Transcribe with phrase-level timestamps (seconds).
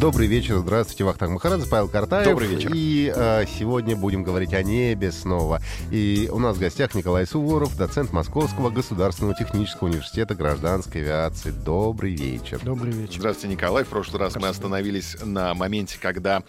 [0.00, 2.26] Добрый вечер, здравствуйте, Вахтанг Махарадзе, Павел Картаев.
[2.26, 2.72] Добрый вечер.
[2.74, 5.60] И э, сегодня будем говорить о небе снова.
[5.90, 11.50] И у нас в гостях Николай Суворов, доцент Московского государственного технического университета гражданской авиации.
[11.50, 12.60] Добрый вечер.
[12.64, 13.18] Добрый вечер.
[13.18, 13.84] Здравствуйте, Николай.
[13.84, 16.44] В прошлый раз мы остановились на моменте, когда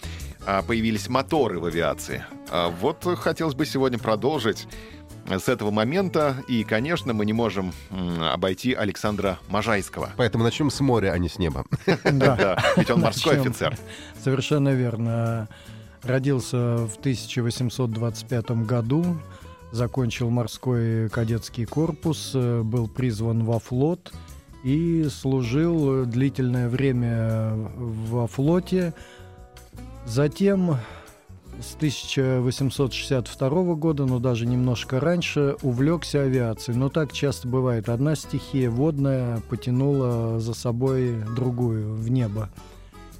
[0.45, 2.23] а, появились моторы в авиации.
[2.49, 4.65] А, вот хотелось бы сегодня продолжить
[5.27, 6.35] с этого момента.
[6.47, 7.73] И, конечно, мы не можем
[8.19, 10.09] обойти Александра Можайского.
[10.17, 11.65] Поэтому начнем с моря, а не с неба.
[12.11, 13.77] Да, ведь он морской офицер.
[14.21, 15.47] Совершенно верно.
[16.03, 19.17] Родился в 1825 году,
[19.71, 24.11] закончил морской кадетский корпус, э, был призван во флот
[24.63, 28.93] и служил длительное время во флоте.
[30.05, 30.77] Затем
[31.61, 36.77] с 1862 года, но даже немножко раньше, увлекся авиацией.
[36.77, 37.89] Но так часто бывает.
[37.89, 42.49] Одна стихия водная потянула за собой другую в небо.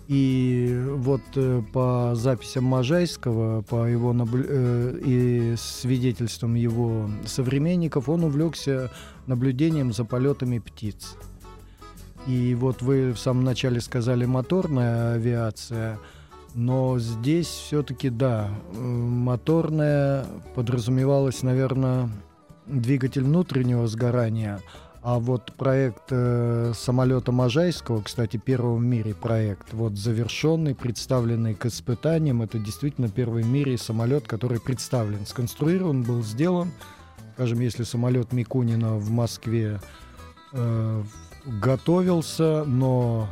[0.08, 8.26] И вот э, по записям Можайского, по его наблю- э, и свидетельствам его современников, он
[8.26, 8.92] увлекся
[9.26, 11.16] наблюдением за полетами птиц.
[12.28, 15.98] И вот вы в самом начале сказали моторная авиация,
[16.54, 22.10] но здесь все-таки да, э, моторная подразумевалась, наверное,
[22.66, 24.60] двигатель внутреннего сгорания,
[25.02, 31.66] а вот проект э, самолета Можайского, кстати, первый в мире проект, вот завершенный, представленный к
[31.66, 36.72] испытаниям, это действительно первый в мире самолет, который представлен, сконструирован, был сделан.
[37.34, 39.80] Скажем, если самолет Микунина в Москве
[40.54, 41.04] э,
[41.46, 43.28] готовился, но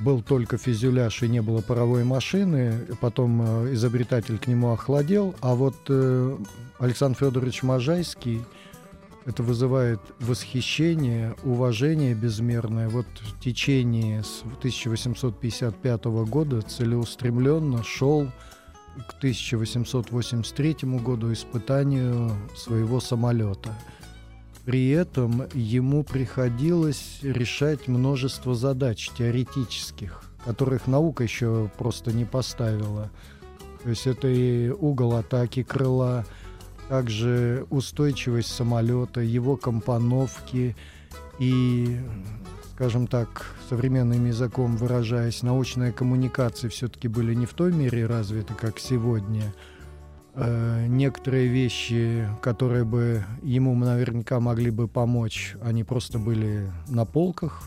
[0.00, 5.54] был только фюзеляж и не было паровой машины, потом э, изобретатель к нему охладел, а
[5.54, 6.36] вот э,
[6.78, 8.42] Александр Федорович Можайский
[9.26, 12.88] это вызывает восхищение, уважение безмерное.
[12.88, 18.30] Вот в течение с 1855 года целеустремленно шел
[19.08, 23.74] к 1883 году испытанию своего самолета.
[24.64, 33.10] При этом ему приходилось решать множество задач теоретических, которых наука еще просто не поставила.
[33.82, 36.24] То есть это и угол атаки крыла,
[36.88, 40.74] также устойчивость самолета, его компоновки
[41.38, 41.98] и,
[42.74, 48.78] скажем так, современным языком выражаясь, научные коммуникации все-таки были не в той мере развиты, как
[48.78, 49.52] сегодня.
[50.36, 57.62] Э, некоторые вещи, которые бы ему наверняка могли бы помочь, они просто были на полках,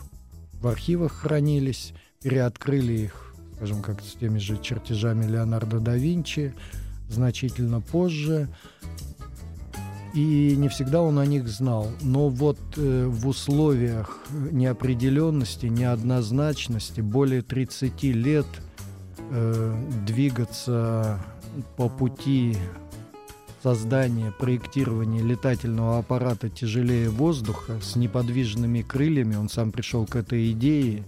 [0.60, 6.52] в архивах хранились, переоткрыли их, скажем, как с теми же чертежами Леонардо да Винчи,
[7.08, 8.48] значительно позже.
[10.14, 11.88] И не всегда он о них знал.
[12.02, 18.46] Но вот э, в условиях неопределенности, неоднозначности более 30 лет
[19.30, 19.74] э,
[20.06, 21.18] двигаться
[21.76, 22.56] по пути
[23.62, 31.04] создания, проектирования летательного аппарата тяжелее воздуха с неподвижными крыльями, он сам пришел к этой идее.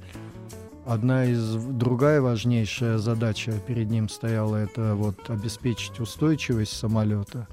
[0.86, 7.46] Одна из другая важнейшая задача перед ним стояла это вот обеспечить устойчивость самолета.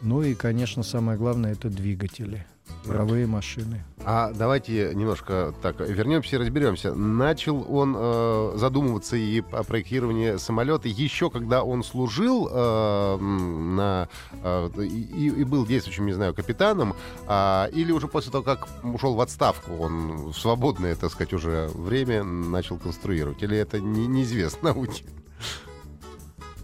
[0.00, 2.46] Ну и, конечно, самое главное это двигатели,
[2.86, 3.84] паровые машины.
[4.04, 6.94] А давайте немножко так вернемся и разберемся.
[6.94, 14.70] Начал он э, задумываться и о проектировании самолета еще когда он служил э, на э,
[14.82, 16.94] и, и был действующим, не знаю, капитаном,
[17.26, 21.70] а, или уже после того, как ушел в отставку, он в свободное, так сказать, уже
[21.74, 25.04] время начал конструировать, или это не, неизвестно науке?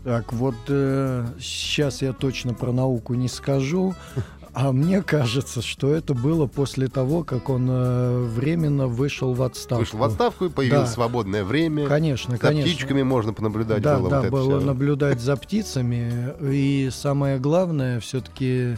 [0.05, 3.95] Так, вот э, сейчас я точно про науку не скажу,
[4.55, 9.85] а мне кажется, что это было после того, как он э, временно вышел в отставку.
[9.85, 10.95] Вышел в отставку и появилось Да.
[10.95, 11.87] свободное время.
[11.87, 12.71] Конечно, За конечно.
[12.73, 14.67] птичками можно понаблюдать да, было да, вот было всё.
[14.67, 16.35] наблюдать за птицами.
[16.41, 18.77] И самое главное, все-таки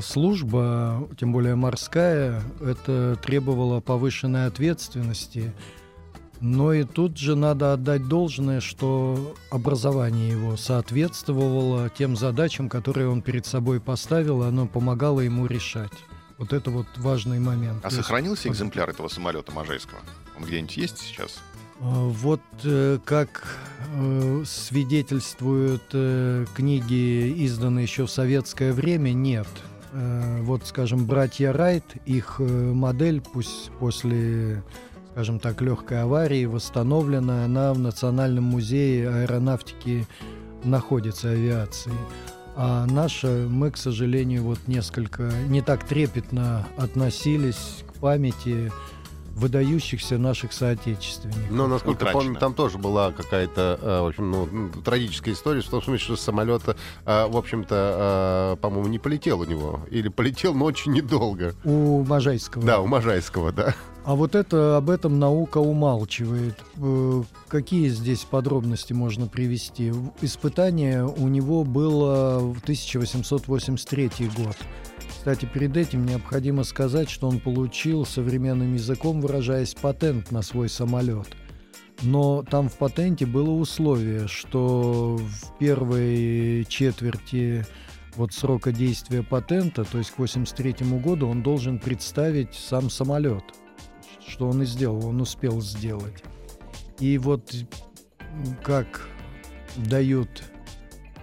[0.00, 5.52] служба, тем более морская, это требовало повышенной ответственности.
[6.42, 13.22] Но и тут же надо отдать должное, что образование его соответствовало тем задачам, которые он
[13.22, 15.92] перед собой поставил, и оно помогало ему решать.
[16.38, 17.84] Вот это вот важный момент.
[17.84, 20.00] А есть, сохранился экземпляр этого самолета Можайского?
[20.36, 21.40] Он где-нибудь есть сейчас?
[21.80, 23.56] А, Вот э, как
[23.94, 29.46] э, свидетельствуют э, книги, изданные еще в советское время, нет.
[29.92, 34.62] Вот, скажем, братья Райт, их модель, пусть после,
[35.12, 37.44] скажем так, легкой аварии, восстановлена.
[37.44, 40.06] Она в Национальном музее аэронавтики
[40.64, 41.92] находится авиации.
[42.56, 48.72] А наша, мы, к сожалению, вот несколько не так трепетно относились к памяти
[49.34, 51.50] выдающихся наших соотечественников.
[51.50, 52.22] Но, насколько Утрачено.
[52.22, 56.16] помню, там тоже была какая-то, э, в общем, ну, трагическая история, в том смысле, что
[56.16, 56.74] самолет, э,
[57.26, 59.80] в общем-то, э, по-моему, не полетел у него.
[59.90, 61.54] Или полетел, но очень недолго.
[61.64, 62.64] У Можайского.
[62.64, 63.74] Да, у Можайского, да.
[64.04, 66.58] А вот это об этом наука умалчивает.
[67.48, 69.92] Какие здесь подробности можно привести?
[70.20, 74.56] Испытание у него было в 1883 год.
[75.22, 81.28] Кстати, перед этим необходимо сказать, что он получил, современным языком выражаясь, патент на свой самолет.
[82.02, 87.64] Но там в патенте было условие, что в первой четверти
[88.16, 93.44] вот срока действия патента, то есть к 1983 году, он должен представить сам самолет
[94.26, 96.24] что он и сделал, он успел сделать.
[96.98, 97.54] И вот
[98.64, 99.08] как
[99.76, 100.42] дают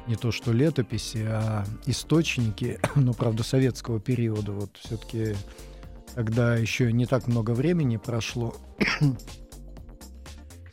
[0.10, 5.36] не то что летописи, а источники, ну, правда, советского периода, вот все-таки,
[6.16, 8.56] когда еще не так много времени прошло,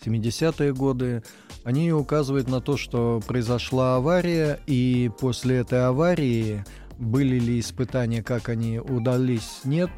[0.05, 1.23] 70-е годы,
[1.65, 6.65] они указывают на то, что произошла авария, и после этой аварии
[6.99, 9.91] были ли испытания, как они удались, нет,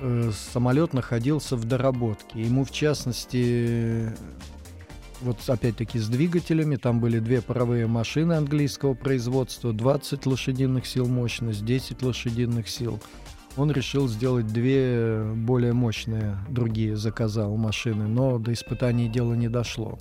[0.00, 2.42] э, самолет находился в доработке.
[2.42, 4.12] Ему, в частности,
[5.22, 11.64] вот опять-таки с двигателями, там были две паровые машины английского производства, 20 лошадиных сил мощность,
[11.64, 13.00] 10 лошадиных сил.
[13.56, 19.98] Он решил сделать две более мощные, другие заказал машины, но до испытаний дело не дошло.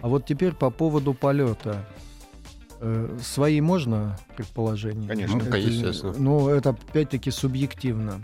[0.00, 1.84] А вот теперь по поводу полета.
[2.80, 5.08] Э, Свои можно предположения?
[5.08, 5.36] Конечно.
[5.38, 6.14] Ну, Это- естественно.
[6.18, 8.22] Ну, это опять-таки субъективно.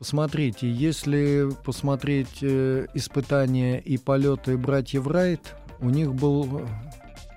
[0.00, 6.66] Посмотрите, если посмотреть э, испытания и полеты братьев Райт, у них был э,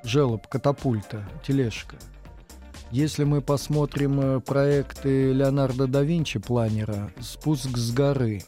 [0.05, 1.97] желоб, катапульта, тележка.
[2.89, 8.43] Если мы посмотрим э, проекты Леонардо да Винчи, планера, спуск с горы.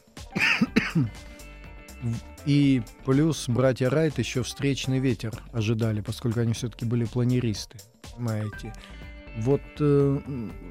[2.46, 7.80] И плюс братья Райт еще встречный ветер ожидали, поскольку они все-таки были планеристы,
[8.16, 8.74] понимаете.
[9.40, 10.22] Вот э,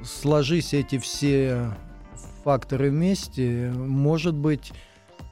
[0.02, 1.76] сложись эти все
[2.44, 4.73] факторы вместе, может быть,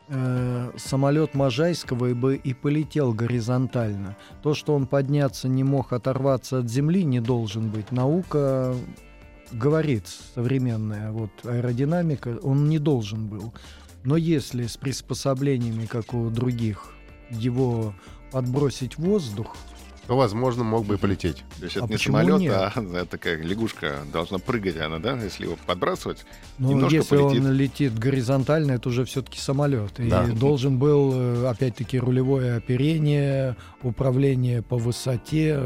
[0.09, 4.17] э, самолет Можайского бы и полетел горизонтально.
[4.43, 7.93] То, что он подняться не мог, оторваться от земли, не должен быть.
[7.93, 8.75] Наука
[9.53, 13.53] говорит современная, вот аэродинамика, он не должен был.
[14.05, 16.95] Но если с приспособлениями, как у других,
[17.31, 17.95] его
[18.33, 19.57] подбросить в воздух,
[20.07, 21.45] То, возможно, мог бы и полететь.
[21.59, 22.53] То есть А это не почему самолет, нет?
[22.53, 26.25] а такая лягушка должна прыгать, она, да, если его подбрасывать.
[26.59, 27.45] Ну, Немножко если полетит.
[27.45, 30.01] он летит горизонтально, это уже все-таки самолет.
[30.01, 30.25] И Да.
[30.27, 35.61] должен был, э, опять-таки, рулевое оперение, управление по высоте, э,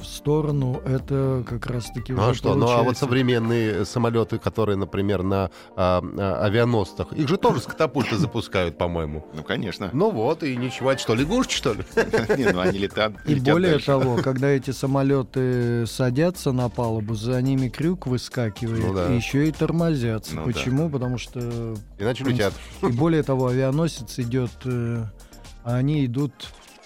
[0.00, 0.80] в сторону.
[0.86, 2.54] Это как раз-таки Ну а что?
[2.54, 7.60] Ну а вот получается- современные самолеты, которые, например, на а, а, авианосцах, их же тоже
[7.60, 9.26] с катапульты запускают, по-моему.
[9.34, 9.90] Ну, конечно.
[9.92, 11.84] Ну вот, и ничего, это что, лягушки, что ли?
[12.38, 13.12] Не, ну они летят.
[13.26, 18.94] И летят более того, когда эти самолеты садятся на палубу, за ними крюк выскакивает, Ну
[18.94, 19.12] да.
[19.12, 20.34] и еще и тормозятся.
[20.34, 20.52] Ну да.
[20.52, 20.90] Почему?
[20.90, 22.52] Потому что Иначе летят.
[22.82, 25.04] И более того, авианосец идет, э,
[25.64, 26.32] а они идут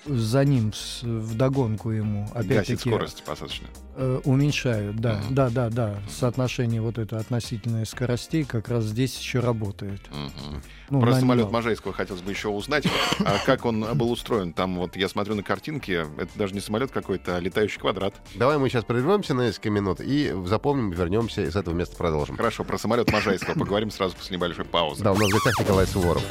[0.07, 2.27] за ним, с, в догонку ему.
[2.35, 3.71] Опять-таки скорость посадочную.
[3.97, 5.35] э, уменьшают, да, Мгм.
[5.35, 5.99] да, да, да.
[6.09, 10.01] Соотношение вот это относительное скоростей как раз здесь еще работает.
[10.11, 10.63] Мгм.
[10.89, 11.53] Ну, Про самолет нем.
[11.53, 12.85] Можайского хотелось бы еще узнать,
[13.21, 14.53] а как он был устроен.
[14.55, 18.15] Там вот я смотрю на картинки, это даже не самолет какой-то, а летающий квадрат.
[18.35, 22.37] Давай мы сейчас прервемся на несколько минут и запомним, вернемся и с этого места продолжим.
[22.37, 25.05] Хорошо, про самолет Можайского поговорим сразу после небольшой паузы.
[25.05, 26.23] Да, у нас в гостях Николай Суворов.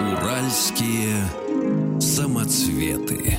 [0.00, 1.24] Уральские
[2.12, 3.38] самоцветы.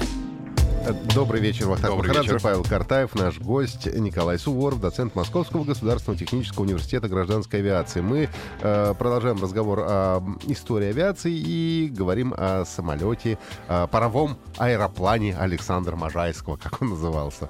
[1.14, 2.40] Добрый вечер, Вахтанг Махарадзе.
[2.40, 8.02] Павел Картаев, наш гость Николай Суворов, доцент Московского государственного технического университета гражданской авиации.
[8.02, 8.30] Мы
[8.62, 13.38] э, продолжаем разговор о истории авиации и говорим о самолете,
[13.68, 17.50] о паровом аэроплане Александра Можайского, как он назывался.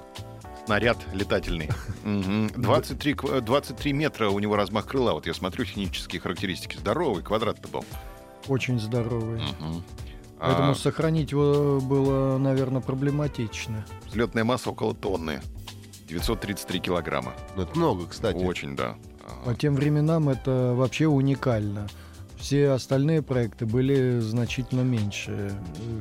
[0.66, 1.70] Снаряд летательный.
[2.04, 2.48] Мгм.
[2.54, 5.14] 23, кв- 23 метра у него размах крыла.
[5.14, 6.76] Вот я смотрю технические характеристики.
[6.76, 7.84] Здоровый квадрат-то был.
[8.46, 9.40] Очень здоровый.
[9.58, 9.82] Мгм.
[10.46, 13.84] Поэтому А, сохранить его было, наверное, проблематично.
[14.08, 15.40] взлетная масса около тонны.
[16.08, 17.32] 933 килограмма.
[17.56, 18.36] Ну, это много, кстати.
[18.36, 18.96] Очень, да.
[19.26, 21.88] А, По тем временам это вообще уникально.
[22.36, 25.52] Все остальные проекты были значительно меньше,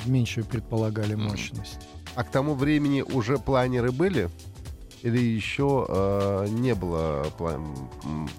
[0.05, 1.79] меньше предполагали мощность.
[2.15, 4.29] А к тому времени уже планеры были?
[5.03, 7.25] Или еще э, не было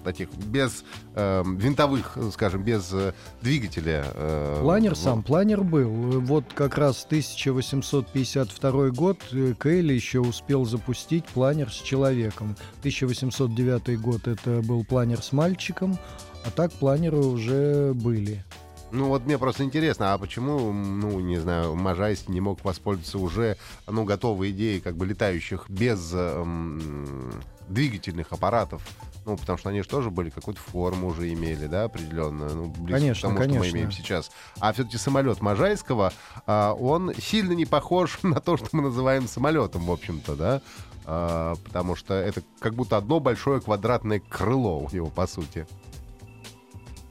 [0.03, 4.05] таких без э, винтовых, скажем, без э, двигателя?
[4.13, 4.95] Э, планер ну...
[4.95, 5.89] сам, планер был.
[6.21, 12.57] Вот как раз 1852 год э, Кейли еще успел запустить планер с человеком.
[12.79, 15.99] 1809 год это был планер с мальчиком,
[16.45, 18.43] а так планеры уже были.
[18.91, 23.57] Ну вот мне просто интересно, а почему, ну не знаю, Можайский не мог воспользоваться уже,
[23.87, 27.31] ну готовой идеей как бы летающих без эм,
[27.67, 28.81] двигательных аппаратов?
[29.25, 32.55] Ну, потому что они же тоже были, какую-то форму уже имели, да, определенную.
[32.55, 33.63] Ну, конечно, к тому, конечно.
[33.63, 34.31] что мы имеем сейчас.
[34.59, 36.13] А все-таки самолет Можайского,
[36.45, 40.61] а, он сильно не похож на то, что мы называем самолетом, в общем-то, да?
[41.05, 45.65] А, потому что это как будто одно большое квадратное крыло у него, по сути.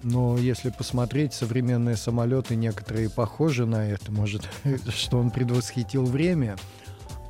[0.04, 4.46] Но если посмотреть, современные самолеты некоторые похожи на это, может,
[4.88, 6.56] что он предвосхитил время.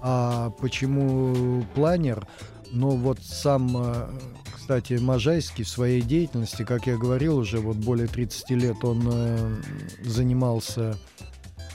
[0.03, 2.27] А почему планер?
[2.73, 4.09] Ну вот сам, э,
[4.57, 9.57] кстати, Можайский в своей деятельности, как я говорил уже, вот более 30 лет он э,
[10.03, 10.97] занимался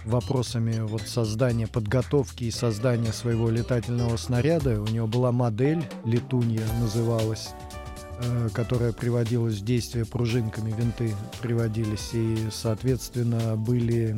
[0.05, 4.81] вопросами вот создания, подготовки и создания своего летательного снаряда.
[4.81, 7.51] У него была модель, летунья называлась,
[8.53, 14.17] которая приводилась в действие пружинками, винты приводились, и, соответственно, были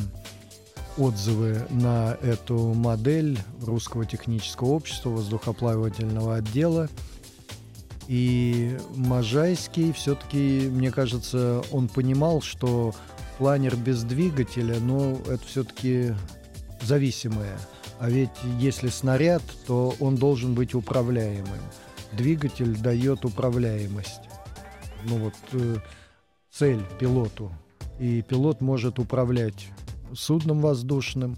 [0.98, 6.90] отзывы на эту модель Русского технического общества, воздухоплавательного отдела.
[8.08, 12.94] И Можайский все-таки, мне кажется, он понимал, что
[13.38, 16.14] планер без двигателя, но это все-таки
[16.82, 17.58] зависимое.
[18.00, 21.60] А ведь если снаряд, то он должен быть управляемым
[22.14, 24.22] двигатель дает управляемость.
[25.04, 25.78] Ну вот э,
[26.52, 27.52] цель пилоту.
[28.00, 29.68] И пилот может управлять
[30.14, 31.38] судном воздушным.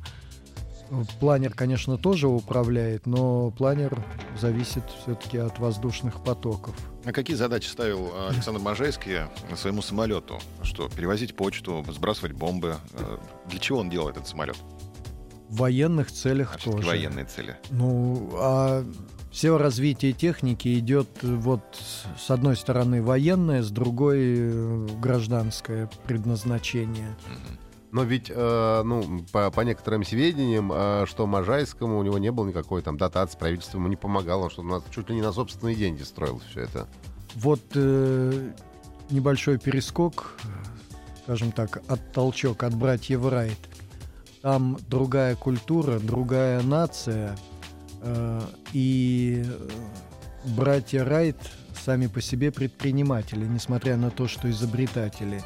[1.19, 4.03] Планер, конечно, тоже управляет, но планер
[4.39, 6.75] зависит все-таки от воздушных потоков.
[7.05, 9.21] А какие задачи ставил э, Александр Можайский
[9.55, 10.39] своему самолету?
[10.61, 12.77] Что, перевозить почту, сбрасывать бомбы?
[12.93, 13.17] Э,
[13.49, 14.57] для чего он делал этот самолет?
[15.49, 16.87] В военных целях а тоже.
[16.87, 17.57] Военные цели.
[17.71, 18.85] Ну, а
[19.33, 21.63] все развитие техники идет вот
[22.17, 27.17] с одной стороны военное, с другой э, гражданское предназначение.
[27.91, 32.47] Но ведь, э, ну, по, по некоторым сведениям, э, что Можайскому у него не было
[32.47, 35.75] никакой там дотации, правительство ему не помогало, он что на, чуть ли не на собственные
[35.75, 36.87] деньги строил все это.
[37.33, 38.51] Вот э,
[39.09, 40.37] небольшой перескок,
[41.23, 43.57] скажем так, от толчок от братьев Райт.
[44.43, 47.52] Там другая культура, другая нация— Э,
[48.73, 51.37] и э, братья Райт
[51.83, 55.41] сами по себе предприниматели, несмотря на то, что изобретатели.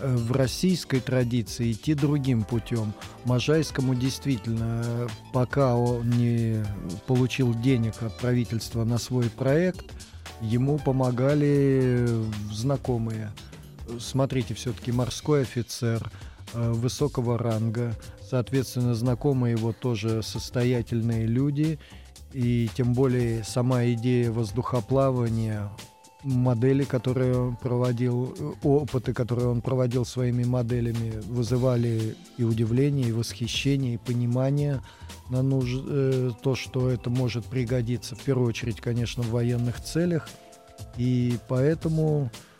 [0.00, 2.92] Э, в российской традиции идти другим путем.
[3.24, 6.64] Можайскому действительно, пока он не
[7.06, 9.86] получил денег от правительства на свой проект,
[10.40, 12.06] ему помогали
[12.52, 13.30] знакомые.
[13.98, 16.10] Смотрите, все-таки морской офицер
[16.52, 17.94] высокого ранга,
[18.28, 21.78] Соответственно, знакомые его тоже состоятельные люди.
[22.32, 25.70] И тем более сама идея воздухоплавания,
[26.24, 33.94] модели, которые он проводил, опыты, которые он проводил своими моделями, вызывали и удивление, и восхищение,
[33.94, 34.80] и понимание
[35.28, 35.68] на нуж...
[35.86, 40.28] э, то, что это может пригодиться, в первую очередь, конечно, в военных целях.
[40.96, 42.53] И поэтому э,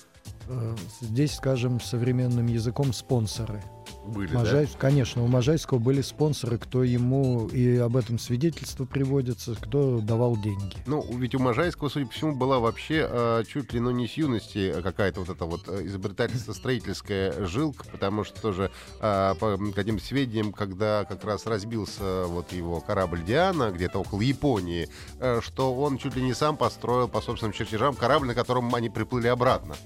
[1.00, 3.62] здесь, скажем, современным языком спонсоры–
[4.06, 4.66] были, Можай...
[4.66, 4.72] да?
[4.78, 10.76] Конечно, у Можайского были спонсоры, кто ему, и об этом свидетельство приводится, кто давал деньги.
[10.86, 14.12] Ну, ведь у Можайского, судя по всему, была вообще э, чуть ли, ну, не с
[14.14, 18.70] юности какая-то вот эта вот э, изобретательство-строительская жилка, потому что тоже,
[19.00, 24.88] э, по каким сведениям, когда как раз разбился вот его корабль «Диана», где-то около Японии,
[25.18, 28.90] э, что он чуть ли не сам построил по собственным чертежам корабль, на котором они
[28.90, 29.76] приплыли обратно.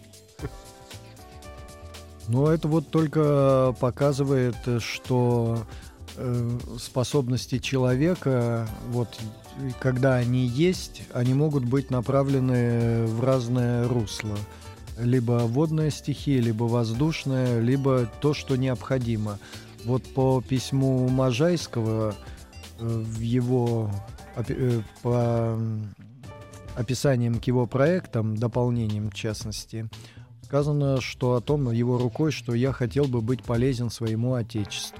[2.28, 5.66] Но это вот только показывает, что
[6.16, 9.18] э, способности человека, вот
[9.80, 14.36] когда они есть, они могут быть направлены в разное русло.
[14.98, 19.38] Либо водная стихия, либо воздушная, либо то, что необходимо.
[19.84, 22.14] Вот по письму Можайского
[22.78, 23.90] э, в его
[24.36, 25.58] э, по
[26.76, 29.88] описаниям к его проектам, дополнениям в частности,
[30.48, 34.98] сказано, что о том его рукой, что я хотел бы быть полезен своему отечеству.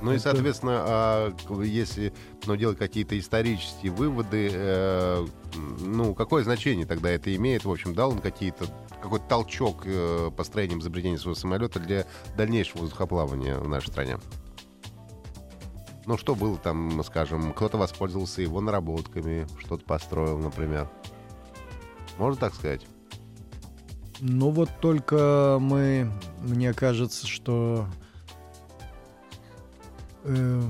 [0.00, 1.34] Ну и, соответственно, а,
[1.64, 2.12] если
[2.46, 5.26] ну, делать какие-то исторические выводы, э,
[5.80, 7.64] ну, какое значение тогда это имеет?
[7.64, 8.66] В общем, дал он какие-то
[9.02, 14.18] какой-то толчок э, построением изобретения своего самолета для дальнейшего воздухоплавания в нашей стране?
[16.06, 20.88] Ну, что было там, скажем, кто-то воспользовался его наработками, что-то построил, например.
[22.18, 22.82] Можно так сказать?
[24.20, 26.10] Ну вот только мы,
[26.42, 27.88] мне кажется, что
[30.24, 30.62] э,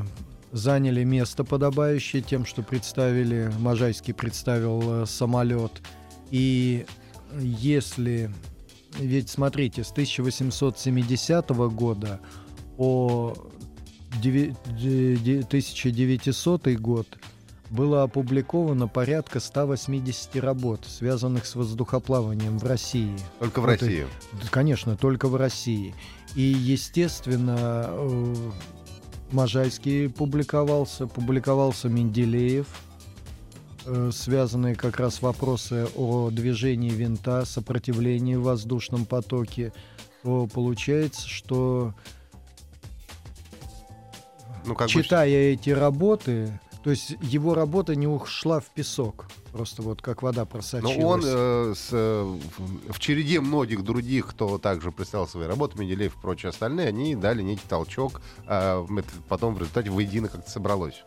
[0.53, 5.83] заняли место подобающее тем, что представили, Можайский представил э, самолет.
[6.31, 6.87] И
[7.39, 8.31] если,
[8.99, 12.21] ведь смотрите, с 1870 года
[12.77, 13.35] по
[14.19, 17.07] 1900 год
[17.71, 23.17] было опубликовано порядка 180 работ, связанных с воздухоплаванием в России.
[23.39, 24.07] Только в Вот и- России.
[24.51, 25.95] Конечно, только в России.
[26.35, 28.35] И, естественно, э,
[29.31, 32.67] Можайский публиковался, публиковался Менделеев,
[33.87, 39.73] э, связанные как раз вопросы о движении винта, сопротивлении в воздушном потоке,
[40.25, 41.95] то получается, что
[44.67, 49.83] Ну, как бы читая эти работы, то есть его работа не ушла в песок, просто
[49.83, 50.97] вот как вода Но просочилась.
[50.97, 52.39] он э, с, э,
[52.89, 57.43] в, череде многих других, кто также представил свои работы, Менделеев и прочие остальные, они дали
[57.43, 61.05] некий толчок, а это потом в результате воедино как-то собралось.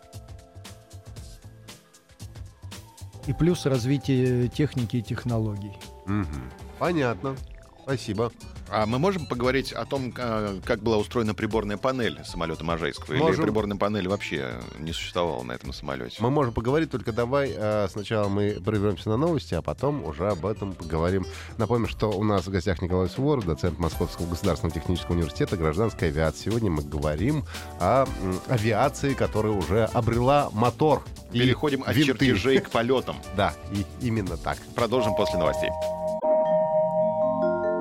[3.26, 5.74] И плюс развитие техники и технологий.
[6.06, 6.52] Мгм.
[6.78, 7.36] Понятно.
[7.84, 8.32] Спасибо.
[8.70, 13.14] А мы можем поговорить о том, а, как была устроена приборная панель самолета Можайского?
[13.14, 13.44] Или Можем.
[13.44, 16.16] приборная панель вообще не существовала на этом самолете?
[16.20, 20.46] Мы можем поговорить, только давай э, сначала мы прервемся на новости, а потом уже об
[20.46, 21.26] этом поговорим.
[21.58, 26.50] Напомню, что у нас в гостях Николай Суворов, доцент Московского государственного технического университета гражданской авиации.
[26.50, 27.46] Сегодня мы говорим
[27.80, 28.06] о
[28.48, 31.04] авиации, которая уже обрела мотор.
[31.32, 32.14] Переходим от винты.
[32.14, 33.18] чертежей к полетам.
[33.36, 34.58] Да, и именно так.
[34.76, 35.70] Продолжим после новостей.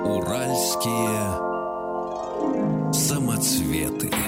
[0.05, 1.19] Уральские
[2.93, 4.22] самоцветы.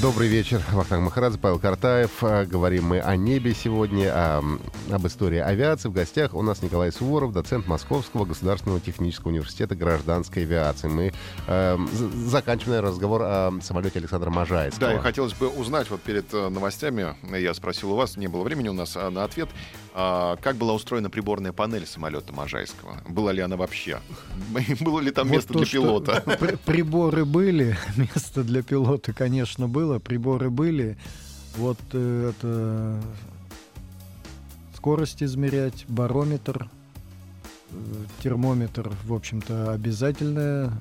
[0.00, 2.10] Добрый вечер, Вахтанг Махарадзе, Павел Картаев.
[2.22, 5.90] А, Говорим мы о небе сегодня, о, м, об истории авиации.
[5.90, 10.88] В гостях у нас Николай Суворов, доцент Московского государственного технического университета гражданской авиации.
[10.88, 11.12] Мы
[11.46, 11.78] э,
[12.26, 14.88] заканчиваем наверное, разговор о самолете Александра Можайского.
[14.88, 18.42] Да, и хотелось бы узнать, вот перед э, новостями, я спросил у вас, не было
[18.42, 19.50] времени у нас а, на ответ,
[19.92, 23.02] а, как была устроена приборная панель самолета Можайского?
[23.08, 24.00] Была ли она вообще?
[24.80, 26.22] Было ли там Вот место то, для пилота?
[26.40, 30.96] при- Приборы были, место для пилота, конечно, было, приборы были.
[31.56, 33.00] Вот э, это
[34.74, 36.70] скорость измерять, барометр,
[37.70, 37.74] э,
[38.22, 40.72] термометр, в общем-то, обязательная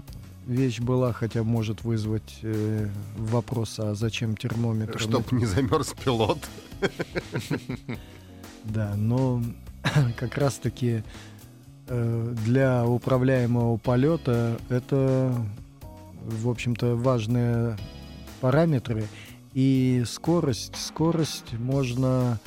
[0.46, 5.00] вещь была, хотя может вызвать э, вопрос, а зачем термометр?
[5.00, 6.40] Чтоб не замерз пилот.
[8.66, 9.42] Да, но
[10.18, 11.02] как раз-таки
[11.88, 15.34] э, для управляемого полета это,
[16.22, 17.78] в общем-то, важные
[18.40, 19.08] параметры.
[19.54, 22.40] И скорость, скорость можно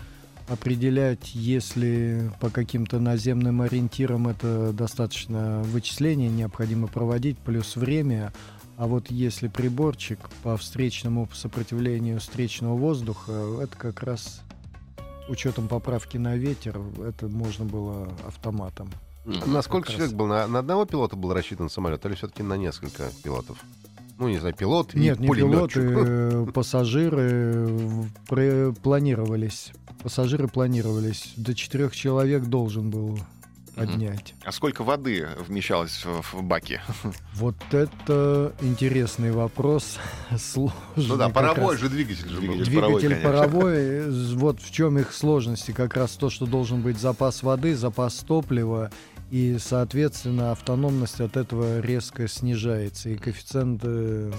[0.49, 8.33] определять, если по каким-то наземным ориентирам это достаточно вычисления необходимо проводить, плюс время.
[8.77, 14.41] А вот если приборчик по встречному сопротивлению встречного воздуха, это как раз
[15.29, 18.91] учетом поправки на ветер, это можно было автоматом.
[19.25, 20.19] На сколько как человек раз.
[20.19, 20.27] был?
[20.27, 23.59] На, на одного пилота был рассчитан самолет или все-таки на несколько пилотов?
[24.23, 25.83] Ну, не знаю, пилот Нет, и не пулеметчик.
[25.83, 27.69] пилоты, э, пассажиры
[28.29, 29.73] пре- планировались.
[30.01, 31.33] Пассажиры планировались.
[31.37, 33.19] До четырех человек должен был
[33.75, 34.35] поднять.
[34.45, 36.81] А сколько воды вмещалось в, баке?
[37.35, 39.99] Вот это интересный вопрос.
[40.39, 40.75] Сложный.
[40.97, 41.81] Ну да, паровой раз.
[41.81, 42.55] же двигатель же был.
[42.63, 43.17] Двигатель.
[43.21, 47.43] паровой, паровой, э, вот в чем их сложности, как раз то, что должен быть запас
[47.43, 48.93] воды, запас топлива,
[49.33, 54.31] и, соответственно, автономность от этого резко снижается, и коэффициент э,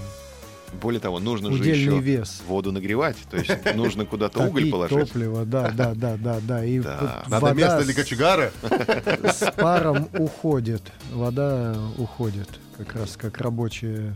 [0.79, 2.43] Более того, нужно же удельный еще вес.
[2.47, 5.09] воду нагревать, то есть нужно куда-то уголь положить.
[5.11, 6.63] топливо, да, да, да, да, да.
[6.63, 6.79] И
[7.27, 8.51] Надо место для кочегара.
[9.23, 14.15] с паром уходит, вода уходит, как раз как рабочая.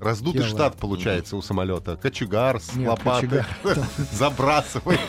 [0.00, 0.50] Раздутый Тело.
[0.54, 1.96] штат получается у самолета.
[1.96, 3.42] Кочегар с Нет, лопатой
[4.12, 5.00] забрасывает.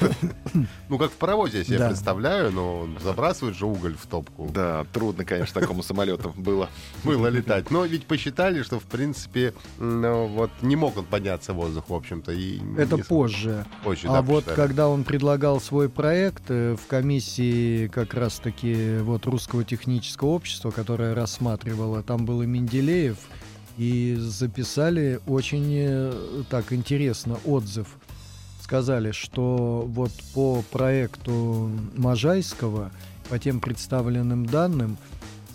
[0.89, 4.49] Ну, как в паровозе я себе представляю, но забрасывает же уголь в топку.
[4.53, 6.69] Да, трудно, конечно, такому самолету было.
[7.03, 7.69] Было летать.
[7.71, 11.93] Но ведь посчитали, что, в принципе, ну, вот не мог он подняться в воздух, в
[11.93, 12.31] общем-то.
[12.31, 13.65] И Это не- позже.
[13.83, 14.67] позже, А да, вот посчитали.
[14.67, 21.13] когда он предлагал свой проект э, в комиссии как раз-таки вот русского технического общества, которое
[21.13, 23.17] рассматривало, там был и Менделеев,
[23.79, 27.87] и записали очень э, так интересно отзыв.
[28.61, 32.91] Сказали, что вот по проекту Можайского,
[33.29, 34.97] по тем представленным данным,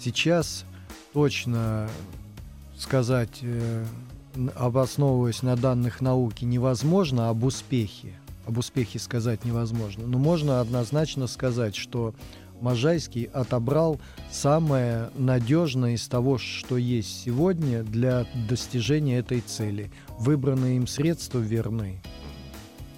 [0.02, 0.64] сейчас
[1.12, 1.90] точно
[2.78, 3.84] сказать, э,
[4.54, 8.14] обосновываясь на данных науки, невозможно об успехе.
[8.46, 10.06] Об успехе сказать невозможно.
[10.06, 12.14] Но можно однозначно сказать, что
[12.64, 14.00] Можайский отобрал
[14.32, 19.90] самое надежное из того, что есть сегодня для достижения этой цели.
[20.18, 22.00] Выбранные им средства верны.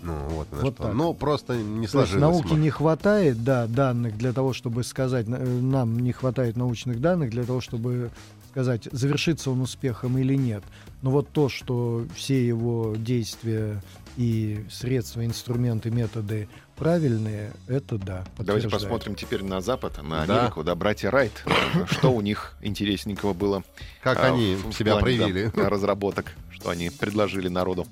[0.04, 0.82] Ну, вот, на Вот что.
[0.84, 0.94] так.
[0.94, 2.20] Ну, просто не То есть сложилось.
[2.20, 7.30] науки не хватает, да, данных для того, чтобы сказать, э, нам не хватает научных данных
[7.30, 8.12] для того, чтобы
[8.56, 10.64] сказать, завершится он успехом или нет.
[11.02, 13.82] Но вот то, что все его действия
[14.16, 18.24] и средства, инструменты, методы правильные, это да.
[18.38, 20.40] Давайте посмотрим теперь на Запад, на Да.
[20.40, 21.44] Америку, да, братья Райт.
[21.90, 23.62] Что у них интересненького было?
[24.02, 25.52] Как а, они себя да, проявили.
[25.54, 27.86] разработок, что они предложили народу.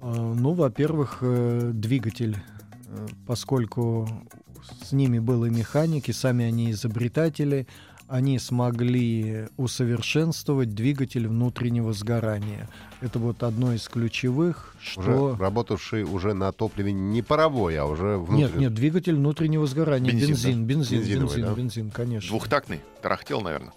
[0.00, 2.36] А, Ну, во-первых, э, двигатель,
[2.88, 4.08] э, поскольку
[4.84, 7.68] с ними были механики, сами они изобретатели,
[8.12, 12.68] они смогли усовершенствовать двигатель внутреннего сгорания.
[13.00, 15.00] Это вот одно из ключевых, что...
[15.00, 18.42] Уже работавший уже на топливе не паровой, а уже внутренний.
[18.42, 21.54] Нет, нет, двигатель внутреннего сгорания, Бензин, бензин, бензин, Бензиновый, бензин, да?
[21.54, 22.28] бензин, конечно.
[22.28, 23.72] Двухтактный, тарахтел, наверное.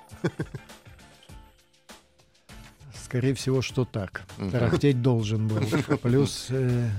[3.05, 4.23] Скорее всего, что так.
[4.51, 5.61] Тарахтеть должен был.
[6.01, 6.89] Плюс э,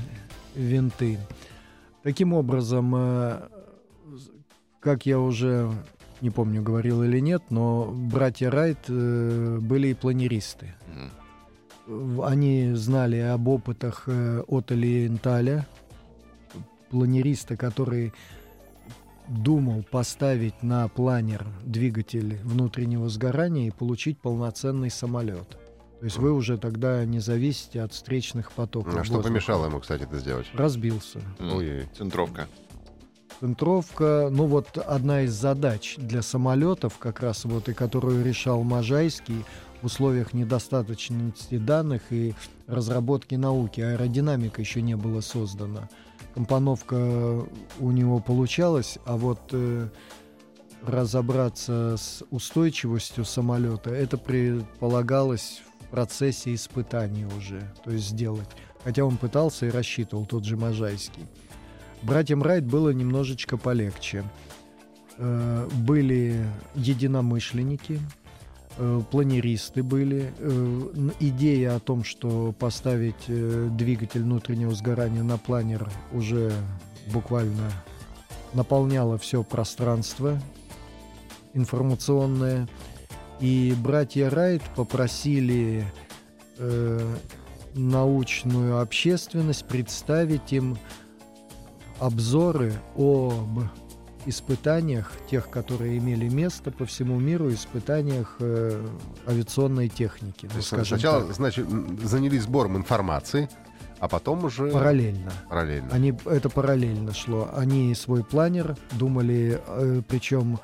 [0.54, 1.18] винты.
[2.02, 3.42] Таким образом, э,
[4.80, 5.70] как я уже
[6.20, 10.74] не помню, говорил или нет, но братья Райт э, были и планеристы.
[11.86, 15.66] В- Они знали об опытах э, от Элиенталя,
[16.90, 18.12] планериста, который
[19.28, 25.48] думал поставить на планер двигатель внутреннего сгорания и получить полноценный самолет.
[25.98, 28.94] То есть вы уже тогда не зависите от встречных потоков.
[28.94, 29.28] А что воздуха.
[29.28, 30.46] помешало ему, кстати, это сделать?
[30.54, 31.20] Разбился.
[31.40, 32.46] Ой, Центровка.
[33.40, 39.44] Центровка, ну вот одна из задач для самолетов, как раз вот и которую решал Можайский
[39.82, 42.34] в условиях недостаточности данных и
[42.66, 43.80] разработки науки.
[43.82, 45.88] Аэродинамика еще не была создана.
[46.34, 47.46] Компоновка
[47.78, 49.88] у него получалась, а вот э,
[50.82, 58.48] разобраться с устойчивостью самолета, это предполагалось в процессе испытаний уже, то есть сделать.
[58.82, 61.26] Хотя он пытался и рассчитывал, тот же Можайский.
[62.06, 64.22] Братьям Райт было немножечко полегче.
[65.18, 67.98] Э, Были единомышленники,
[68.78, 70.32] э, планеристы были.
[70.38, 76.52] Э, Идея о том, что поставить двигатель внутреннего сгорания на планер уже
[77.12, 77.72] буквально
[78.54, 80.40] наполняла все пространство
[81.54, 82.68] информационное.
[83.40, 85.84] И братья Райт попросили
[86.58, 87.14] э,
[87.74, 90.78] научную общественность представить им
[91.98, 93.60] обзоры об
[94.26, 98.84] испытаниях, тех, которые имели место по всему миру, испытаниях э,
[99.26, 100.50] авиационной техники.
[100.52, 101.66] Ну, сначала, так, значит,
[102.02, 103.48] занялись сбором информации,
[104.00, 105.32] а потом уже параллельно.
[105.48, 105.88] параллельно.
[105.92, 107.48] Они, это параллельно шло.
[107.54, 110.58] Они свой планер думали, э, причем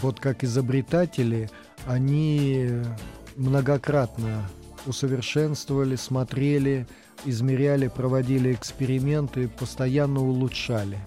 [0.00, 1.50] вот как изобретатели,
[1.86, 2.70] они
[3.36, 4.48] многократно
[4.86, 6.86] усовершенствовали, смотрели,
[7.24, 10.98] измеряли, проводили эксперименты, постоянно улучшали.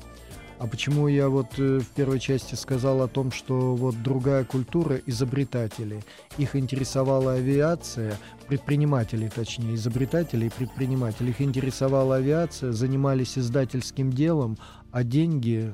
[0.60, 5.00] А почему я вот э, в первой части сказал о том, что вот другая культура
[5.06, 6.02] изобретателей,
[6.40, 14.58] их интересовала авиация, предпринимателей, точнее, изобретателей и предпринимателей, их интересовала авиация, занимались издательским делом,
[14.92, 15.72] а деньги,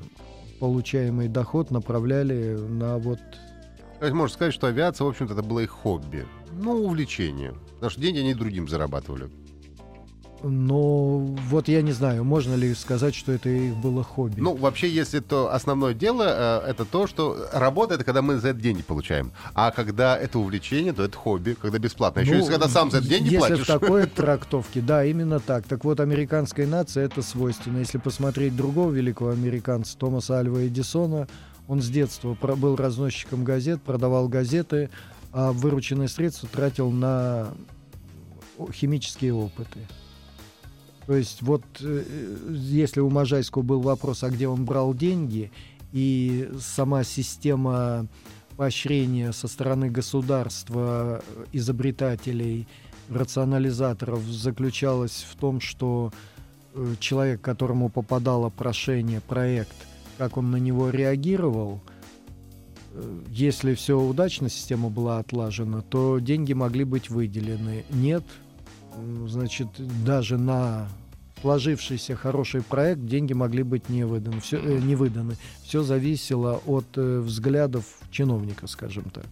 [0.60, 3.20] получаемый доход направляли на вот
[4.00, 6.26] То есть можно сказать, что авиация, в общем-то, это было их хобби.
[6.52, 7.54] Ну, увлечение.
[7.76, 9.30] Потому что деньги они другим зарабатывали.
[10.44, 14.42] Но вот я не знаю, можно ли сказать, что это их было хобби.
[14.42, 18.50] Ну, вообще, если то основное дело, э, это то, что работа— это когда мы за
[18.50, 19.32] это деньги получаем.
[19.54, 22.20] А когда это увлечение, то это хобби, когда бесплатно.
[22.20, 23.64] Еще Ну, если когда сам за это деньги если платишь.
[23.64, 25.66] в такой трактовке, да, именно так.
[25.66, 27.78] Так вот, американской нации это свойственно.
[27.78, 31.30] Если посмотреть другого великого американца Томаса Альва Эдисона,
[31.70, 34.90] он с детства был разносчиком газет, продавал газеты,
[35.32, 37.54] а вырученные средства тратил на
[38.74, 39.80] химические опыты.
[41.06, 42.04] То есть вот э,
[42.50, 45.52] если у Можайского был вопрос, а где он брал деньги,
[45.92, 48.08] и сама система
[48.56, 52.68] поощрения со стороны государства, э, изобретателей,
[53.10, 56.12] рационализаторов заключалась в том, что
[56.74, 59.76] э, человек, которому попадало прошение, проект,
[60.18, 61.82] как он на него реагировал,
[62.94, 67.86] э, если все удачно, система была отлажена, то деньги могли быть выделены.
[67.89, 68.24] Нет,
[69.28, 69.68] значит,
[70.04, 70.88] даже на
[71.42, 74.40] сложившийся хороший проект, деньги могли быть не выданы.
[74.40, 75.36] Все, э, не выданы.
[75.64, 79.26] Все зависело от э, взглядов чиновника, скажем так.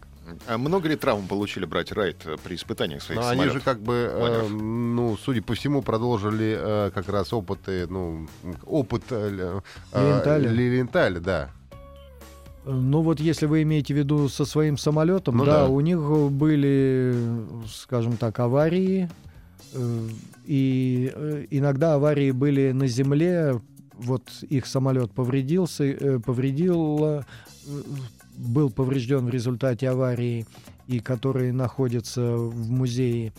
[0.47, 3.59] А много ли травм получили братья Райт э, при испытаниях своих Но они самолетов?
[3.59, 8.27] же как бы, э, ну, судя по всему, продолжили э, как раз опыты, ну,
[8.65, 9.61] опыт э,
[9.93, 10.39] э?
[10.39, 11.49] Лилиенталя, да.
[12.65, 15.67] Ну вот если вы имеете в виду со своим самолетом, Ну да, да.
[15.67, 17.15] у них были,
[17.67, 19.09] скажем так, аварии.
[19.73, 20.09] Э,
[20.45, 23.59] И э, иногда аварии были на земле.
[23.93, 27.23] Вот их самолет повредился, э, повредил,
[28.37, 30.45] был поврежден в результате аварии,
[30.87, 33.33] и который находится в музее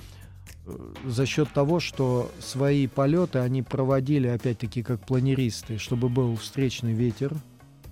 [1.05, 7.35] за счет того, что свои полеты они проводили, опять-таки, как планеристы, чтобы был встречный ветер,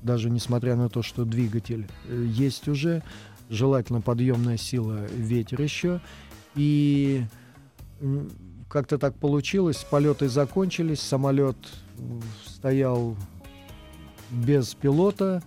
[0.03, 3.03] даже несмотря на то, что двигатель есть уже,
[3.48, 6.00] желательно подъемная сила, ветер еще.
[6.55, 7.24] И
[8.68, 11.56] как-то так получилось, полеты закончились, самолет
[12.46, 13.16] стоял
[14.30, 15.42] без пилота,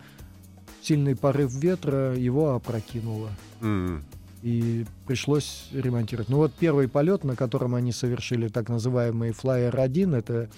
[0.82, 3.30] сильный порыв ветра его опрокинуло.
[3.62, 4.04] М.
[4.42, 6.28] И пришлось ремонтировать.
[6.28, 10.50] Ну вот первый полет, на котором они совершили так называемый Flyer 1, это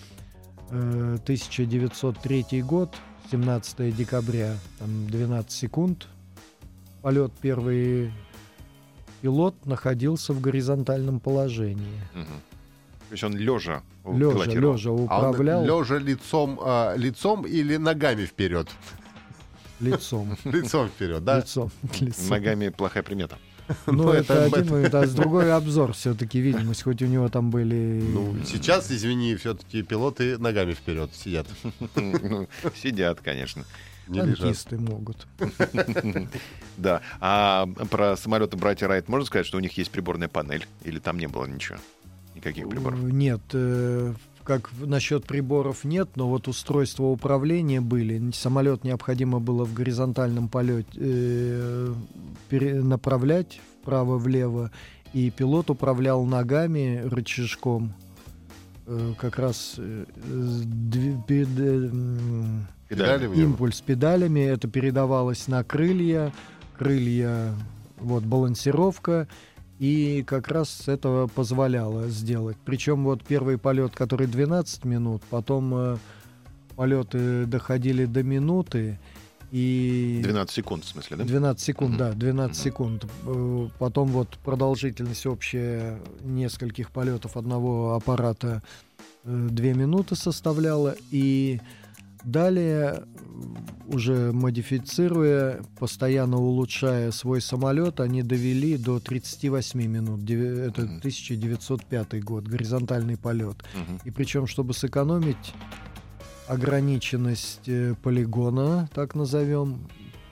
[0.72, 2.96] э, 1903 год,
[3.32, 6.08] 17 декабря, там 12 секунд.
[7.04, 8.12] Полет первый
[9.22, 12.02] пилот находился в горизонтальном положении.
[12.14, 12.26] Мгм.
[12.26, 18.26] То есть он лежа Лежа, лежа А он управлял лежа лицом, а, лицом или ногами
[18.26, 18.68] вперед?
[19.80, 20.38] лицом.
[20.46, 21.40] Лицом вперед, да?
[21.40, 21.72] Лицом.
[22.00, 22.30] лицом.
[22.30, 23.38] Ногами плохая примета.
[23.88, 27.50] Ну, это, это- один момент, а с другой обзор все-таки видимость, хоть у него там
[27.50, 28.02] были...
[28.14, 31.48] Ну, сейчас, извини, все-таки пилоты ногами вперед сидят,
[31.96, 33.64] Ну, Сидят, конечно.
[34.08, 34.40] Не лежат.
[34.40, 35.28] танкисты могут.
[36.78, 37.02] Да.
[37.22, 40.68] А про самолеты братья Райт можно сказать, что у них есть приборная панель?
[40.84, 41.78] Или там не было ничего?
[42.36, 43.00] Никаких приборов?
[43.02, 44.14] Э, Нет, э,
[44.44, 48.32] как насчет приборов нет, но вот устройства управления были.
[48.32, 51.94] Самолет необходимо было в горизонтальном полете э,
[52.52, 54.72] направлять вправо-влево,
[55.14, 57.94] и пилот управлял ногами рычажком.
[59.18, 59.80] Как раз
[62.90, 66.32] э, э, Педали импульс педалями, это передавалось на крылья,
[66.78, 67.54] крылья,
[67.98, 69.28] вот балансировка,
[69.80, 72.58] и как раз это позволяло сделать.
[72.66, 75.98] Причем вот первый полет, который 12 минут, потом э,
[76.76, 79.00] полеты доходили до минуты,
[79.52, 81.24] и 12 секунд, в смысле, да?
[81.24, 81.98] 12 секунд, Мгм.
[82.00, 82.64] да, 12 Мгм.
[82.64, 83.06] секунд.
[83.26, 88.62] Э, Потом вот продолжительность общая нескольких полетов одного аппарата
[89.24, 90.96] 2 минуты составляла.
[91.12, 91.62] И
[92.26, 93.04] далее,
[93.88, 100.30] уже модифицируя, постоянно улучшая свой самолет, они довели до 38 минут.
[100.30, 100.98] Это Мгм.
[100.98, 103.64] 1905 год, горизонтальный полет.
[103.74, 104.00] Мгм.
[104.04, 105.54] И причем, чтобы сэкономить
[106.48, 109.88] ограниченность э, полигона, так назовем,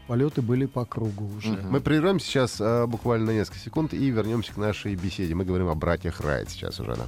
[0.07, 1.49] полеты были по кругу уже.
[1.53, 1.71] Мгм.
[1.71, 5.33] Мы прервем сейчас а, буквально на несколько секунд и вернемся к нашей беседе.
[5.35, 7.05] Мы говорим о братьях Райт сейчас уже, да.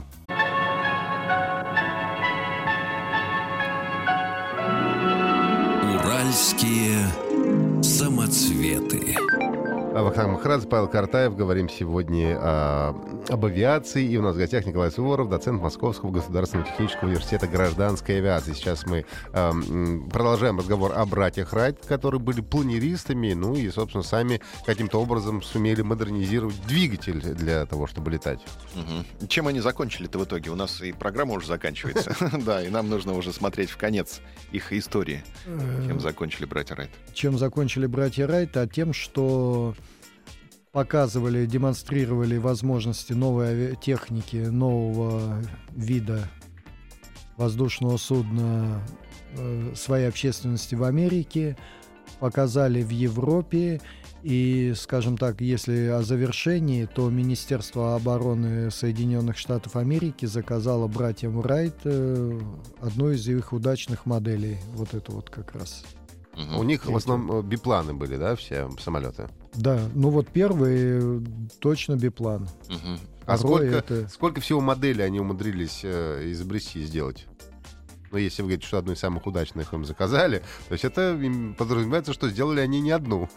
[6.35, 7.07] Уральские
[7.81, 9.15] самоцветы.
[9.95, 11.37] А, Вахтанг Махарадзе, Павел Картаев.
[11.37, 14.03] Говорим сегодня а, об авиации.
[14.05, 18.51] И у нас в гостях Николай Суворов, доцент Московского государственного технического университета гражданской авиации.
[18.51, 24.03] Сейчас мы а, м, продолжаем разговор о братьях Райт, которые были планеристами, ну и, собственно,
[24.03, 28.41] сами каким-то образом сумели модернизировать двигатель для того, чтобы летать.
[28.75, 29.29] Мгм.
[29.29, 30.51] Чем они закончили-то в итоге?
[30.51, 32.13] У нас и программа уже заканчивается.
[32.45, 34.19] Да, и нам нужно уже смотреть в конец
[34.51, 35.23] их истории.
[35.45, 36.89] Э, Чем закончили братья Райт?
[37.13, 39.73] Чем закончили братья Райт, а тем, что
[40.75, 46.27] показывали, демонстрировали возможности новой авиатехники, нового вида
[47.37, 48.81] воздушного судна
[49.37, 51.55] э, своей общественности в Америке,
[52.19, 53.79] показали в Европе.
[54.21, 61.75] И, скажем так, если о завершении, то Министерство обороны Соединенных Штатов Америки заказало братьям Райт
[61.85, 62.37] э,
[62.81, 64.57] одну из их удачных моделей.
[64.73, 65.85] Вот это вот как раз.
[66.35, 66.57] Мгм.
[66.59, 69.29] У них в основном э, бипланы были, да, все самолеты?
[69.53, 71.25] Да, ну вот первый
[71.59, 72.47] точно биплан.
[72.69, 72.99] Мгм.
[73.25, 77.25] А сколько, это- сколько всего моделей они умудрились э, изобрести и сделать?
[78.11, 81.19] Ну, если вы говорите, что одну из самых удачных им заказали, то есть это
[81.57, 83.29] подразумевается, что сделали они не одну.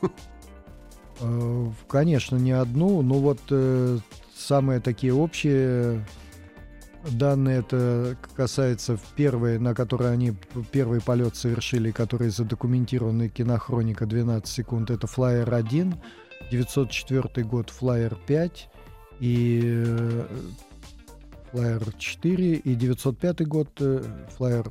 [1.20, 3.98] Э, Конечно, не одну, но вот э,
[4.36, 6.06] самые такие общие
[7.04, 10.34] данные это касается первой, на которой они
[10.72, 15.94] первый полет совершили, который задокументирован кинохроника 12 секунд, это Flyer 1,
[16.50, 18.68] 904 год Flyer 5
[19.20, 20.26] и э,
[21.52, 24.02] Flyer 4 и 905 год э,
[24.38, 24.70] Flyer...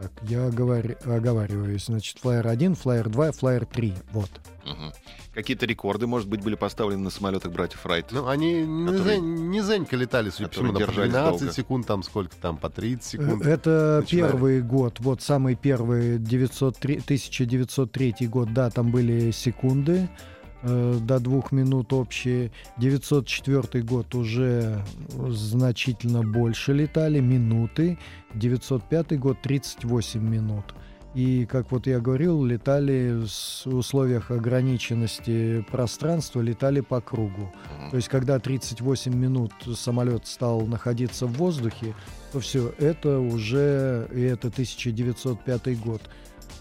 [0.00, 0.96] Так, я оговар...
[1.04, 1.86] оговариваюсь.
[1.86, 3.94] Значит, Flyer 1, Flyer 2, Flyer 3.
[4.12, 4.30] Вот.
[4.64, 4.92] Мгм.
[5.34, 8.06] Какие-то рекорды, может быть, были поставлены на самолетах братьев Райт?
[8.10, 11.54] Ну, они не, Которые- зен- не зенька летали, судя по всему, держались 12 долго.
[11.54, 13.46] секунд, там сколько там, по 30 секунд.
[13.46, 14.30] Э, Это начиная.
[14.30, 20.08] первый год, вот самый первый 903, 1903 год, да, там были секунды
[20.62, 22.50] э, до двух минут общие.
[22.78, 24.84] 904 год уже
[25.28, 27.98] значительно больше летали, минуты.
[28.34, 30.64] 905 год 38 минут.
[31.14, 33.24] И, как вот я говорил, летали
[33.64, 37.52] в условиях ограниченности пространства, летали по кругу.
[37.90, 41.94] То есть, когда 38 минут самолет стал находиться в воздухе,
[42.32, 46.02] то все, это уже, и это 1905 год.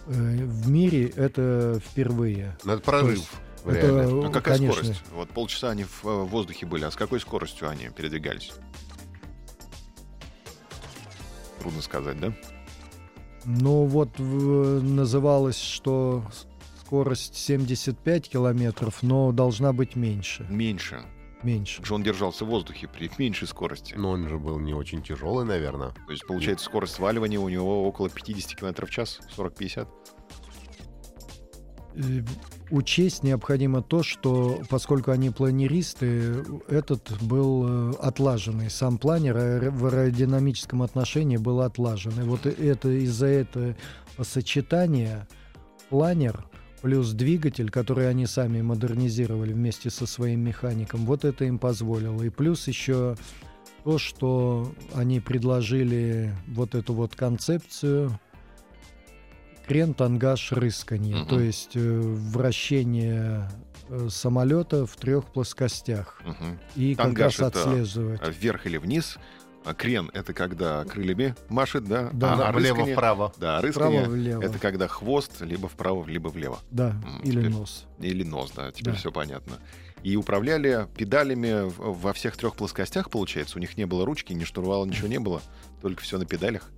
[0.08, 2.58] Э, В мире это впервые.
[2.64, 3.18] Ну, это прорыв.
[3.18, 3.30] есть
[3.66, 5.04] это, А какая конечно, скорость?
[5.14, 8.52] Вот полчаса они в э, воздухе были, а с какой скоростью они передвигались?
[11.60, 12.34] Трудно сказать, да?
[13.46, 16.24] Ну вот называлось, что
[16.82, 20.46] скорость 75 километров, но должна быть меньше.
[20.50, 21.04] Меньше.
[21.42, 21.78] Меньше.
[21.78, 23.94] Потому что он держался в воздухе при меньшей скорости.
[23.96, 25.92] Но он же был не очень тяжелый, наверное.
[25.92, 29.88] То есть, получается, скорость сваливания у него около 50 км в час, 40-50.
[32.72, 38.70] Учесть необходимо то, что поскольку они планеристы, этот был э, отлаженный.
[38.70, 42.14] Сам планер аэро- в аэродинамическом отношении был отлажен.
[42.20, 43.76] И вот это из-за этого
[44.22, 45.28] сочетания
[45.90, 46.46] планер
[46.82, 52.22] плюс двигатель, который они сами модернизировали вместе со своим механиком, вот это им позволило.
[52.24, 53.18] И плюс еще
[53.84, 58.20] то, что они предложили вот эту вот концепцию
[59.70, 61.18] крен, тангаж, рысканье.
[61.18, 61.28] Мгм.
[61.28, 63.48] То есть э, вращение
[63.88, 66.20] э, самолета в трех плоскостях.
[66.26, 66.60] Мгм.
[66.76, 68.20] И Тангаж как раз отслеживать.
[68.24, 69.18] А Вверх или вниз.
[69.66, 72.10] А крен— это когда крыльями машет, да?
[72.14, 72.34] Да.
[72.34, 73.32] а, Да, Влево-вправо.
[73.38, 74.42] Да, рысканье Вправо-влево.
[74.42, 76.60] это когда хвост либо вправо, либо влево.
[76.72, 77.86] Да, М, или теперь- нос.
[78.00, 79.00] Или нос, да, теперь Да.
[79.00, 79.58] все понятно.
[80.02, 83.58] И управляли педалями во всех трех плоскостях, получается.
[83.58, 85.42] У них не было ручки, ни штурвала, ничего не было.
[85.82, 86.72] Только все на педалях.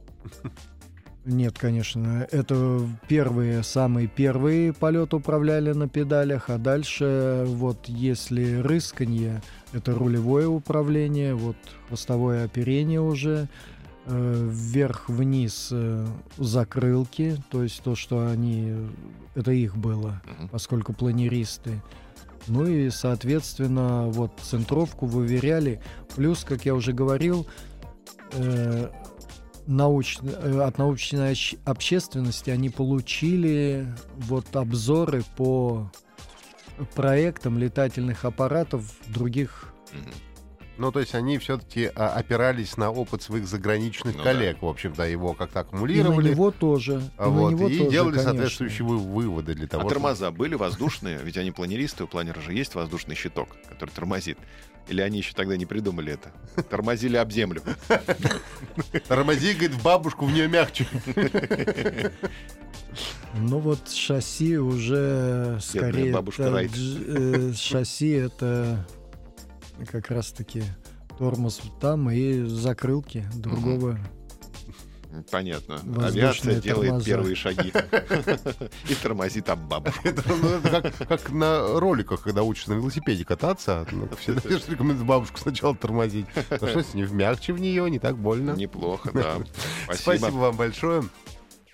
[1.23, 2.27] Нет, конечно.
[2.31, 10.47] Это первые, самые первые полеты управляли на педалях, а дальше вот если рысканье, это рулевое
[10.47, 11.57] управление, вот
[11.87, 13.47] хвостовое оперение уже,
[14.07, 16.07] э, вверх-вниз э,
[16.37, 18.73] закрылки, то есть то, что они,
[19.35, 21.81] это их было, поскольку планеристы.
[22.47, 25.81] Ну и, соответственно, вот центровку выверяли.
[26.15, 27.45] Плюс, как я уже говорил,
[28.33, 28.89] э,
[29.67, 35.91] науч- э, от научной общественности они получили вот обзоры по
[36.95, 39.73] проектам летательных аппаратов других.
[40.77, 45.33] Ну, то есть они все-таки опирались на опыт своих заграничных Ну коллег, в общем-то, его
[45.33, 46.29] как-то И на аккумулировали.
[46.31, 47.03] него тоже.
[47.17, 48.31] а и на вот, него и тоже, делали конечно.
[48.31, 51.19] соответствующие вы- выводы для того, А чтобы- тормоза были воздушные?
[51.23, 54.39] Ведь они планеристы, у планера же есть воздушный щиток, который тормозит.
[54.91, 56.33] Или они еще тогда не придумали это?
[56.69, 57.63] Тормозили об землю.
[59.07, 60.85] Тормози, говорит, в бабушку, в нее мягче.
[63.35, 66.13] Ну вот шасси уже скорее...
[66.13, 68.85] бабушка это э, шасси это
[69.89, 70.61] как раз-таки
[71.17, 73.97] тормоз там и закрылки другого.
[75.29, 75.79] Понятно.
[75.83, 77.05] Воздушные Авиация делает тормоза.
[77.05, 77.73] первые шаги.
[78.89, 80.01] И тормозит там бабушку.
[80.07, 83.85] Это, ну, как, на роликах, когда учишься на велосипеде кататься.
[83.91, 86.25] Ну, все рекомендуют бабушку сначала тормозить.
[86.55, 88.51] Что, с ней мягче в нее, не так больно.
[88.51, 89.37] Неплохо, да.
[89.93, 90.27] Спасибо.
[90.27, 91.03] вам большое.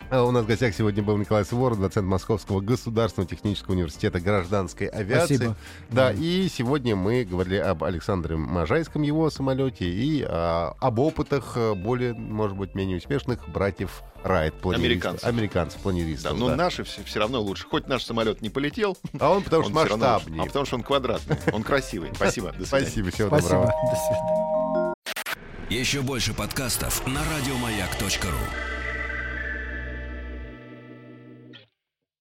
[0.10, 4.88] А У нас в гостях сегодня был Николай Суворов, доцент Московского государственного технического университета гражданской
[4.88, 5.36] авиации.
[5.36, 5.56] Спасибо.
[5.90, 11.74] Да, и сегодня мы говорили об Александре Можайском, его самолете, и а, об опытах э,
[11.74, 14.54] более, может быть, менее успешных братьев Райт.
[14.64, 15.28] Американцев.
[15.28, 16.38] Американцев, Да, планеристов.
[16.38, 16.56] но да.
[16.56, 17.68] наши все, равно лучше.
[17.70, 20.42] Хоть наш самолет не полетел, А он потому что он равно масштабнее.
[20.42, 22.12] А потому что он квадратный, он красивый.
[22.16, 22.86] Спасибо, до свидания.
[22.86, 23.50] Спасибо, всего Спасибо.
[23.50, 23.74] доброго.
[23.92, 24.94] До свидания.
[25.70, 28.77] Еще больше подкастов на радиомаяк.ру.